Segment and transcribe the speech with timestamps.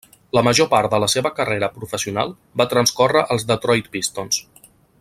[0.35, 4.41] La major part de la seva carrera professional va transcórrer als Detroit Pistons.